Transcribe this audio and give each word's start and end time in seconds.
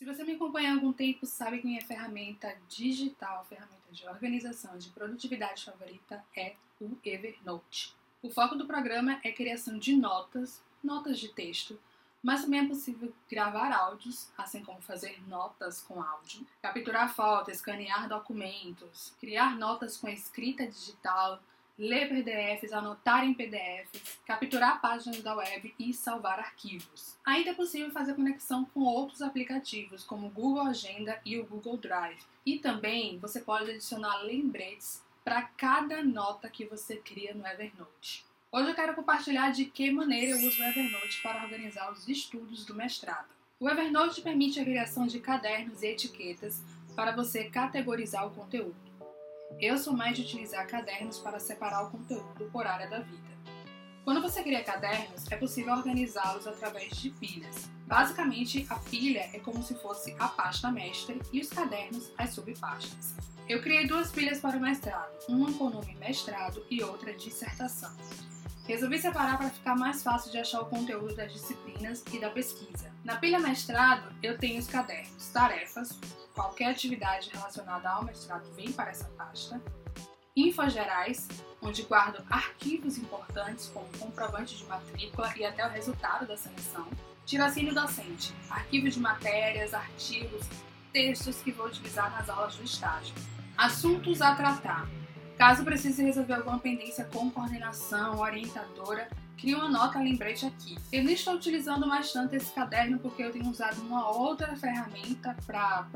Se 0.00 0.06
você 0.06 0.24
me 0.24 0.32
acompanha 0.32 0.70
há 0.70 0.74
algum 0.76 0.94
tempo, 0.94 1.26
sabe 1.26 1.58
que 1.58 1.66
minha 1.66 1.84
ferramenta 1.84 2.56
digital, 2.66 3.44
ferramenta 3.44 3.92
de 3.92 4.08
organização 4.08 4.78
de 4.78 4.88
produtividade 4.88 5.62
favorita 5.62 6.24
é 6.34 6.54
o 6.80 6.96
Evernote. 7.04 7.94
O 8.22 8.30
foco 8.30 8.54
do 8.54 8.66
programa 8.66 9.20
é 9.22 9.30
criação 9.30 9.78
de 9.78 9.94
notas, 9.94 10.64
notas 10.82 11.18
de 11.18 11.28
texto, 11.28 11.78
mas 12.22 12.40
também 12.40 12.60
é 12.60 12.66
possível 12.66 13.12
gravar 13.30 13.70
áudios, 13.72 14.32
assim 14.38 14.64
como 14.64 14.80
fazer 14.80 15.22
notas 15.28 15.82
com 15.82 16.02
áudio, 16.02 16.46
capturar 16.62 17.14
fotos, 17.14 17.56
escanear 17.56 18.08
documentos, 18.08 19.12
criar 19.20 19.58
notas 19.58 19.98
com 19.98 20.08
escrita 20.08 20.66
digital, 20.66 21.42
ler 21.80 22.10
PDFs, 22.10 22.74
anotar 22.74 23.24
em 23.24 23.32
PDFs, 23.32 24.18
capturar 24.26 24.82
páginas 24.82 25.22
da 25.22 25.34
web 25.34 25.74
e 25.78 25.94
salvar 25.94 26.38
arquivos. 26.38 27.16
Ainda 27.24 27.50
é 27.50 27.54
possível 27.54 27.90
fazer 27.90 28.14
conexão 28.14 28.66
com 28.66 28.80
outros 28.80 29.22
aplicativos, 29.22 30.04
como 30.04 30.26
o 30.26 30.30
Google 30.30 30.66
Agenda 30.66 31.18
e 31.24 31.38
o 31.38 31.46
Google 31.46 31.78
Drive. 31.78 32.20
E 32.44 32.58
também 32.58 33.18
você 33.18 33.40
pode 33.40 33.70
adicionar 33.70 34.18
lembretes 34.18 35.02
para 35.24 35.40
cada 35.40 36.02
nota 36.02 36.50
que 36.50 36.66
você 36.66 36.96
cria 36.96 37.32
no 37.32 37.46
Evernote. 37.46 38.26
Hoje 38.52 38.68
eu 38.68 38.74
quero 38.74 38.94
compartilhar 38.94 39.50
de 39.50 39.64
que 39.64 39.90
maneira 39.90 40.32
eu 40.32 40.46
uso 40.46 40.60
o 40.60 40.64
Evernote 40.64 41.22
para 41.22 41.44
organizar 41.44 41.90
os 41.90 42.06
estudos 42.06 42.66
do 42.66 42.74
mestrado. 42.74 43.28
O 43.58 43.68
Evernote 43.70 44.20
permite 44.20 44.60
a 44.60 44.64
criação 44.64 45.06
de 45.06 45.18
cadernos 45.18 45.82
e 45.82 45.86
etiquetas 45.86 46.62
para 46.94 47.12
você 47.12 47.44
categorizar 47.44 48.26
o 48.26 48.30
conteúdo. 48.30 48.89
Eu 49.58 49.76
sou 49.76 49.92
mais 49.92 50.16
de 50.16 50.22
utilizar 50.22 50.66
cadernos 50.66 51.18
para 51.18 51.38
separar 51.38 51.84
o 51.84 51.90
conteúdo 51.90 52.48
por 52.50 52.66
área 52.66 52.88
da 52.88 53.00
vida. 53.00 53.30
Quando 54.04 54.22
você 54.22 54.42
cria 54.42 54.64
cadernos, 54.64 55.30
é 55.30 55.36
possível 55.36 55.74
organizá-los 55.74 56.46
através 56.46 56.96
de 56.96 57.10
pilhas. 57.10 57.68
Basicamente, 57.86 58.66
a 58.70 58.76
pilha 58.76 59.28
é 59.32 59.38
como 59.38 59.62
se 59.62 59.74
fosse 59.74 60.14
a 60.18 60.28
pasta 60.28 60.70
mestre 60.70 61.20
e 61.32 61.40
os 61.40 61.48
cadernos 61.50 62.10
as 62.16 62.30
subpastas. 62.30 63.14
Eu 63.48 63.60
criei 63.60 63.86
duas 63.86 64.10
pilhas 64.10 64.38
para 64.38 64.56
o 64.56 64.60
mestrado, 64.60 65.10
uma 65.28 65.52
com 65.52 65.64
o 65.64 65.70
nome 65.70 65.94
mestrado 65.96 66.64
e 66.70 66.82
outra 66.82 67.12
dissertação. 67.12 67.94
Resolvi 68.66 68.98
separar 68.98 69.36
para 69.36 69.50
ficar 69.50 69.76
mais 69.76 70.02
fácil 70.02 70.30
de 70.30 70.38
achar 70.38 70.60
o 70.60 70.66
conteúdo 70.66 71.14
das 71.16 71.32
disciplinas 71.32 72.04
e 72.12 72.20
da 72.20 72.30
pesquisa. 72.30 72.90
Na 73.04 73.16
pilha 73.16 73.40
mestrado, 73.40 74.14
eu 74.22 74.38
tenho 74.38 74.60
os 74.60 74.68
cadernos 74.68 75.28
tarefas, 75.28 75.98
qualquer 76.40 76.70
atividade 76.70 77.28
relacionada 77.30 77.90
ao 77.90 78.02
mestrado 78.02 78.50
vem 78.54 78.72
para 78.72 78.90
essa 78.90 79.04
pasta. 79.10 79.60
Infos 80.34 80.72
gerais, 80.72 81.28
onde 81.60 81.82
guardo 81.82 82.24
arquivos 82.30 82.96
importantes 82.96 83.66
como 83.66 83.86
comprovante 83.98 84.56
de 84.56 84.64
matrícula 84.64 85.30
e 85.36 85.44
até 85.44 85.66
o 85.66 85.70
resultado 85.70 86.26
da 86.26 86.38
seleção. 86.38 86.86
Tirocínio 87.26 87.74
docente, 87.74 88.34
arquivos 88.48 88.94
de 88.94 89.00
matérias, 89.00 89.74
artigos, 89.74 90.46
textos 90.90 91.42
que 91.42 91.52
vou 91.52 91.66
utilizar 91.66 92.10
nas 92.10 92.30
aulas 92.30 92.56
do 92.56 92.64
estágio. 92.64 93.14
Assuntos 93.56 94.22
a 94.22 94.34
tratar, 94.34 94.88
Caso 95.36 95.64
precise 95.64 96.02
resolver 96.02 96.34
alguma 96.34 96.58
pendência 96.58 97.02
com 97.06 97.30
coordenação, 97.30 98.18
orientadora, 98.18 99.08
crie 99.40 99.54
uma 99.54 99.68
nota 99.68 99.98
lembrete 99.98 100.46
aqui. 100.46 100.76
Eu 100.92 101.02
não 101.02 101.10
estou 101.10 101.34
utilizando 101.34 101.86
mais 101.86 102.12
tanto 102.12 102.34
esse 102.34 102.52
caderno 102.52 102.98
porque 102.98 103.22
eu 103.22 103.32
tenho 103.32 103.48
usado 103.48 103.80
uma 103.80 104.10
outra 104.10 104.54
ferramenta 104.54 105.34
para 105.46 105.86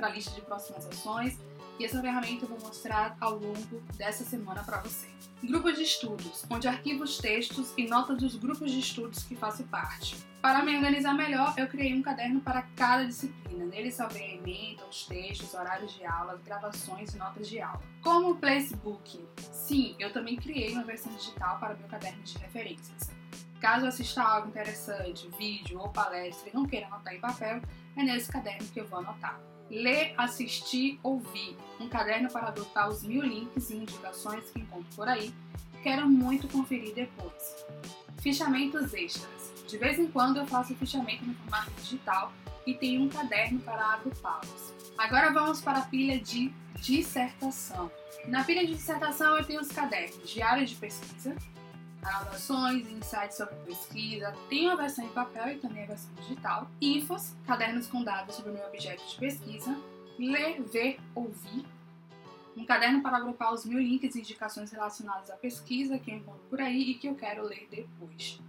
a 0.00 0.08
lista 0.08 0.30
de 0.32 0.40
próximas 0.40 0.86
ações 0.86 1.38
e 1.78 1.84
essa 1.84 2.00
ferramenta 2.00 2.44
eu 2.44 2.48
vou 2.48 2.60
mostrar 2.60 3.16
ao 3.20 3.32
longo 3.32 3.82
dessa 3.96 4.24
semana 4.24 4.62
para 4.62 4.80
você. 4.80 5.08
Grupo 5.46 5.70
de 5.70 5.82
estudos, 5.82 6.46
onde 6.48 6.66
arquivo 6.66 7.04
os 7.04 7.18
textos 7.18 7.74
e 7.76 7.86
notas 7.86 8.16
dos 8.16 8.34
grupos 8.34 8.72
de 8.72 8.78
estudos 8.78 9.24
que 9.24 9.36
faço 9.36 9.62
parte. 9.64 10.16
Para 10.40 10.64
me 10.64 10.74
organizar 10.74 11.12
melhor, 11.12 11.52
eu 11.58 11.68
criei 11.68 11.92
um 11.92 12.00
caderno 12.00 12.40
para 12.40 12.62
cada 12.74 13.04
disciplina. 13.04 13.66
Nele 13.66 13.90
salvei 13.90 14.22
a 14.22 14.34
emenda, 14.36 14.86
os 14.86 15.04
textos, 15.04 15.52
horários 15.52 15.92
de 15.92 16.02
aula, 16.06 16.40
gravações 16.42 17.14
e 17.14 17.18
notas 17.18 17.46
de 17.46 17.60
aula. 17.60 17.82
Como 18.02 18.30
o 18.30 18.36
Placebook, 18.36 19.22
sim, 19.36 19.94
eu 19.98 20.10
também 20.14 20.36
criei 20.36 20.72
uma 20.72 20.82
versão 20.82 21.12
digital 21.12 21.58
para 21.58 21.74
meu 21.74 21.88
caderno 21.88 22.22
de 22.22 22.38
referências. 22.38 23.10
Caso 23.60 23.86
assista 23.86 24.22
algo 24.22 24.48
interessante, 24.48 25.28
vídeo 25.38 25.78
ou 25.78 25.90
palestra 25.90 26.48
e 26.48 26.54
não 26.54 26.64
queira 26.64 26.86
anotar 26.86 27.14
em 27.14 27.20
papel, 27.20 27.60
é 27.96 28.02
nesse 28.02 28.32
caderno 28.32 28.66
que 28.68 28.80
eu 28.80 28.86
vou 28.86 29.00
anotar. 29.00 29.38
Ler, 29.70 30.14
assistir, 30.16 30.98
ouvir. 31.02 31.56
Um 31.80 31.88
caderno 31.88 32.30
para 32.30 32.48
adotar 32.48 32.88
os 32.88 33.02
mil 33.02 33.22
links 33.22 33.70
e 33.70 33.76
indicações 33.76 34.50
que 34.50 34.60
encontro 34.60 34.86
por 34.94 35.08
aí. 35.08 35.34
Quero 35.82 36.08
muito 36.08 36.48
conferir 36.48 36.94
depois. 36.94 37.64
Fichamentos 38.18 38.94
extras. 38.94 39.52
De 39.68 39.76
vez 39.76 39.98
em 39.98 40.06
quando 40.06 40.38
eu 40.38 40.46
faço 40.46 40.74
fichamento 40.74 41.24
no 41.24 41.34
formato 41.34 41.70
digital 41.80 42.32
e 42.66 42.74
tenho 42.74 43.02
um 43.02 43.08
caderno 43.08 43.60
para 43.60 43.84
agrupá-los. 43.84 44.72
Agora 44.96 45.32
vamos 45.32 45.60
para 45.60 45.78
a 45.78 45.82
pilha 45.82 46.18
de 46.20 46.52
dissertação. 46.80 47.90
Na 48.26 48.44
pilha 48.44 48.66
de 48.66 48.74
dissertação 48.74 49.36
eu 49.36 49.44
tenho 49.44 49.60
os 49.60 49.68
cadernos 49.68 50.30
Diário 50.30 50.64
de 50.64 50.74
Pesquisa, 50.76 51.36
anotações, 52.04 52.86
insights 52.90 53.36
sobre 53.36 53.54
pesquisa, 53.66 54.34
tem 54.48 54.70
a 54.70 54.76
versão 54.76 55.04
em 55.04 55.08
papel 55.08 55.52
e 55.52 55.58
também 55.58 55.84
a 55.84 55.86
versão 55.86 56.10
digital, 56.14 56.70
infos, 56.80 57.34
cadernos 57.46 57.86
com 57.86 58.02
dados 58.02 58.36
sobre 58.36 58.50
o 58.50 58.54
meu 58.54 58.66
objeto 58.66 59.04
de 59.06 59.16
pesquisa, 59.16 59.76
ler, 60.18 60.62
ver, 60.62 61.00
ouvir, 61.14 61.64
um 62.56 62.64
caderno 62.64 63.02
para 63.02 63.16
agrupar 63.16 63.52
os 63.52 63.64
mil 63.64 63.80
links 63.80 64.14
e 64.14 64.20
indicações 64.20 64.70
relacionadas 64.70 65.30
à 65.30 65.36
pesquisa 65.36 65.98
que 65.98 66.10
eu 66.10 66.16
encontro 66.16 66.42
por 66.48 66.60
aí 66.60 66.90
e 66.90 66.94
que 66.94 67.08
eu 67.08 67.14
quero 67.14 67.42
ler 67.44 67.66
depois. 67.70 68.40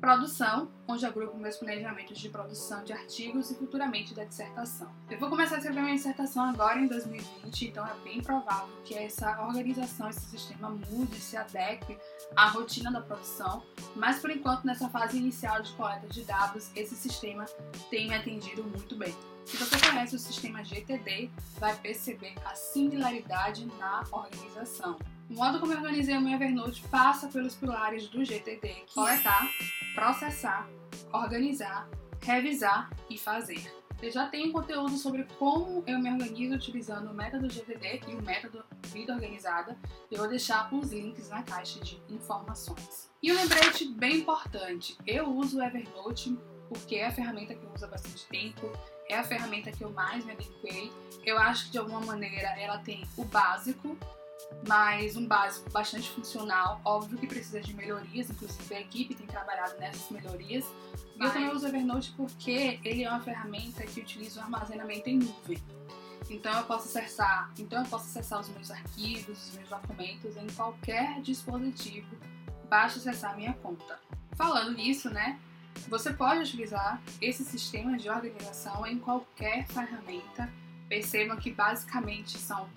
Produção, 0.00 0.70
onde 0.88 1.04
agrupo 1.04 1.36
meus 1.36 1.58
planejamentos 1.58 2.18
de 2.18 2.30
produção 2.30 2.82
de 2.82 2.90
artigos 2.90 3.50
e 3.50 3.54
futuramente 3.54 4.14
da 4.14 4.24
dissertação. 4.24 4.90
Eu 5.10 5.18
vou 5.18 5.28
começar 5.28 5.56
a 5.56 5.58
escrever 5.58 5.82
minha 5.82 5.94
dissertação 5.94 6.48
agora 6.48 6.80
em 6.80 6.86
2020, 6.86 7.68
então 7.68 7.86
é 7.86 7.94
bem 8.02 8.22
provável 8.22 8.74
que 8.82 8.94
essa 8.94 9.38
organização, 9.42 10.08
esse 10.08 10.20
sistema 10.20 10.70
mude, 10.70 11.20
se 11.20 11.36
adeque 11.36 11.98
à 12.34 12.48
rotina 12.48 12.90
da 12.90 13.02
produção, 13.02 13.62
mas 13.94 14.18
por 14.18 14.30
enquanto, 14.30 14.64
nessa 14.64 14.88
fase 14.88 15.18
inicial 15.18 15.60
de 15.60 15.70
coleta 15.74 16.06
de 16.08 16.24
dados, 16.24 16.70
esse 16.74 16.96
sistema 16.96 17.44
tem 17.90 18.08
me 18.08 18.14
atendido 18.14 18.64
muito 18.64 18.96
bem. 18.96 19.14
Se 19.44 19.58
você 19.58 19.78
conhece 19.78 20.16
o 20.16 20.18
sistema 20.18 20.64
GTD, 20.64 21.30
vai 21.58 21.76
perceber 21.76 22.34
a 22.46 22.54
similaridade 22.54 23.66
na 23.78 24.02
organização. 24.10 24.96
O 25.30 25.34
modo 25.34 25.60
como 25.60 25.72
eu 25.72 25.78
organizei 25.78 26.16
o 26.16 26.20
meu 26.20 26.32
Evernote 26.32 26.82
passa 26.88 27.28
pelos 27.28 27.54
pilares 27.54 28.08
do 28.08 28.24
GTD: 28.24 28.86
coletar, 28.92 29.48
processar, 29.94 30.68
organizar, 31.12 31.88
revisar 32.20 32.90
e 33.08 33.16
fazer. 33.16 33.72
Eu 34.02 34.10
já 34.10 34.26
tenho 34.26 34.50
conteúdo 34.50 34.96
sobre 34.96 35.22
como 35.38 35.84
eu 35.86 36.00
me 36.00 36.10
organizo 36.10 36.56
utilizando 36.56 37.12
o 37.12 37.14
método 37.14 37.48
GTD 37.48 38.00
e 38.08 38.14
o 38.16 38.22
método 38.22 38.64
Vida 38.88 39.12
Organizada. 39.14 39.78
Eu 40.10 40.18
vou 40.18 40.28
deixar 40.28 40.74
os 40.74 40.92
links 40.92 41.28
na 41.28 41.44
caixa 41.44 41.78
de 41.78 42.02
informações. 42.08 43.08
E 43.22 43.30
um 43.30 43.36
lembrete 43.36 43.84
bem 43.84 44.16
importante: 44.16 44.98
eu 45.06 45.28
uso 45.28 45.58
o 45.58 45.62
Evernote 45.62 46.36
porque 46.68 46.96
é 46.96 47.06
a 47.06 47.12
ferramenta 47.12 47.54
que 47.54 47.62
eu 47.62 47.72
uso 47.72 47.84
há 47.84 47.88
bastante 47.88 48.26
tempo, 48.26 48.68
é 49.08 49.16
a 49.16 49.22
ferramenta 49.22 49.70
que 49.70 49.84
eu 49.84 49.90
mais 49.90 50.24
me 50.24 50.32
adequei. 50.32 50.90
Eu 51.24 51.38
acho 51.38 51.66
que 51.66 51.70
de 51.70 51.78
alguma 51.78 52.00
maneira 52.00 52.48
ela 52.60 52.78
tem 52.78 53.04
o 53.16 53.24
básico 53.24 53.96
mas 54.66 55.16
um 55.16 55.26
básico 55.26 55.70
bastante 55.70 56.10
funcional. 56.10 56.80
Óbvio 56.84 57.18
que 57.18 57.26
precisa 57.26 57.60
de 57.60 57.74
melhorias, 57.74 58.30
inclusive 58.30 58.74
a 58.74 58.80
equipe 58.80 59.14
tem 59.14 59.26
trabalhado 59.26 59.78
nessas 59.78 60.10
melhorias. 60.10 60.64
E 61.16 61.22
eu 61.22 61.32
também 61.32 61.50
uso 61.50 61.66
o 61.66 61.68
Evernote 61.68 62.12
porque 62.16 62.80
ele 62.84 63.04
é 63.04 63.10
uma 63.10 63.20
ferramenta 63.20 63.84
que 63.84 64.00
utiliza 64.00 64.40
o 64.40 64.42
armazenamento 64.42 65.08
em 65.08 65.18
nuvem. 65.18 65.58
Então 66.28 66.56
eu 66.56 66.64
posso 66.64 66.86
acessar, 66.86 67.50
então 67.58 67.82
eu 67.82 67.88
posso 67.88 68.04
acessar 68.04 68.40
os 68.40 68.48
meus 68.50 68.70
arquivos, 68.70 69.48
os 69.48 69.56
meus 69.56 69.68
documentos 69.68 70.36
em 70.36 70.46
qualquer 70.48 71.20
dispositivo. 71.20 72.16
Basta 72.68 73.00
acessar 73.00 73.32
a 73.32 73.36
minha 73.36 73.52
conta. 73.54 73.98
Falando 74.36 74.72
nisso, 74.72 75.10
né? 75.10 75.38
Você 75.88 76.12
pode 76.12 76.40
utilizar 76.40 77.02
esse 77.20 77.44
sistema 77.44 77.96
de 77.96 78.08
organização 78.08 78.86
em 78.86 78.98
qualquer 78.98 79.66
ferramenta. 79.66 80.48
Percebam 80.88 81.36
que 81.36 81.50
basicamente 81.50 82.38
são 82.38 82.68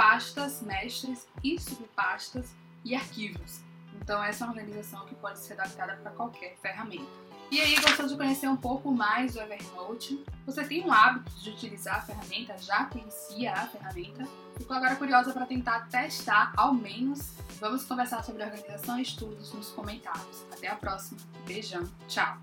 pastas 0.00 0.62
mestres 0.62 1.28
e 1.44 1.60
subpastas 1.60 2.54
e 2.82 2.94
arquivos. 2.94 3.60
Então 4.00 4.24
essa 4.24 4.44
é 4.44 4.46
uma 4.46 4.54
organização 4.54 5.04
que 5.04 5.14
pode 5.14 5.38
ser 5.38 5.60
adaptada 5.60 5.94
para 5.96 6.10
qualquer 6.12 6.56
ferramenta. 6.62 7.20
E 7.50 7.60
aí, 7.60 7.74
gostou 7.80 8.06
de 8.06 8.16
conhecer 8.16 8.48
um 8.48 8.56
pouco 8.56 8.90
mais 8.92 9.34
do 9.34 9.40
Evernote? 9.40 10.24
Você 10.46 10.64
tem 10.64 10.86
um 10.86 10.92
hábito 10.92 11.30
de 11.40 11.50
utilizar 11.50 11.96
a 11.96 12.00
ferramenta? 12.00 12.56
Já 12.56 12.84
conhecia 12.84 13.52
a 13.52 13.66
ferramenta? 13.66 14.26
Ficou 14.56 14.76
agora 14.76 14.96
curiosa 14.96 15.32
para 15.32 15.44
tentar 15.44 15.88
testar, 15.88 16.52
ao 16.56 16.72
menos? 16.72 17.34
Vamos 17.58 17.84
conversar 17.84 18.24
sobre 18.24 18.42
organização 18.42 18.98
e 18.98 19.02
estudos 19.02 19.52
nos 19.52 19.70
comentários. 19.70 20.46
Até 20.50 20.68
a 20.68 20.76
próxima. 20.76 21.20
Beijão. 21.44 21.84
Tchau. 22.08 22.38